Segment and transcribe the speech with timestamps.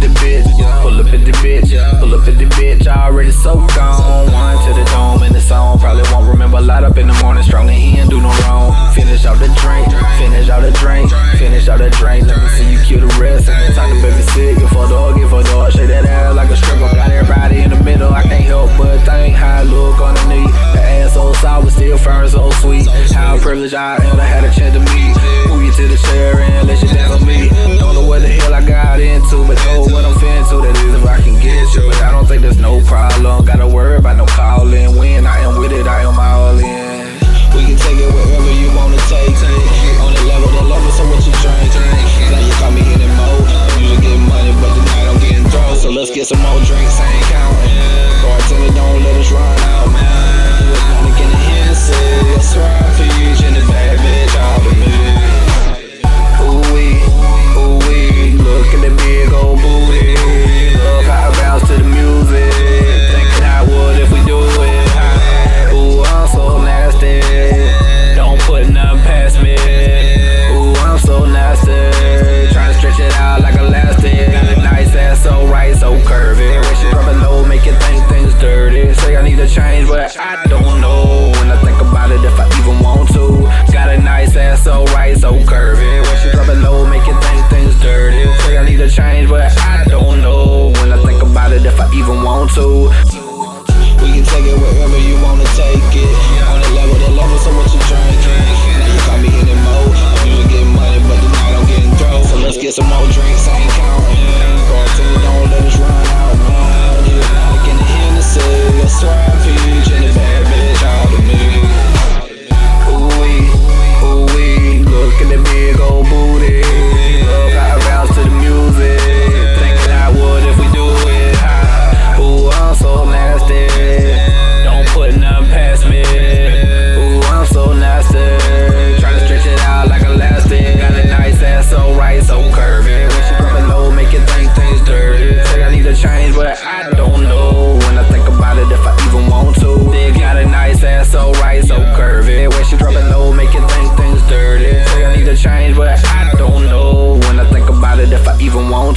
[0.00, 0.46] the bitch,
[0.82, 2.86] pull up in the bitch, pull up in the bitch.
[2.86, 4.32] I already so gone.
[4.32, 6.60] One to the dome and the song Probably won't remember.
[6.60, 8.72] Light up in the morning, strong and he ain't do no wrong.
[8.94, 9.88] Finish out the drink,
[10.18, 12.26] finish out the drink, finish out the drink.
[12.26, 13.48] Let me see you kill the rest.
[13.48, 14.58] And then time to baby sick.
[14.58, 15.72] Give for dog, give for dog.
[15.72, 16.90] Shake that ass like a stripper.
[16.94, 18.12] Got everybody in the middle.
[18.12, 20.50] I can't help but think how I look on the knee.
[20.74, 22.86] The ass so sour, still firm, so sweet.
[23.12, 24.22] How privileged I am to
[33.50, 33.89] gotta work.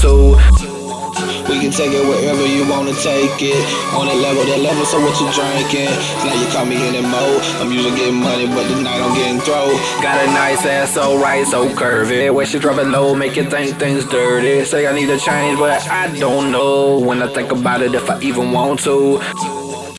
[0.00, 3.60] We can take it wherever you wanna take it.
[3.92, 5.92] On that level, that level, so what you drinking?
[6.24, 7.42] Now you call me in the mode.
[7.60, 9.68] I'm usually getting money, but tonight I'm getting thrown.
[10.00, 12.32] Got a nice ass, so right, so curvy.
[12.32, 14.64] When she drop it low, make you think things dirty.
[14.64, 16.98] Say I need to change, but I don't know.
[16.98, 19.59] When I think about it, if I even want to.